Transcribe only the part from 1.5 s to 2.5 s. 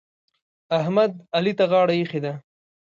ته غاړه ايښې ده.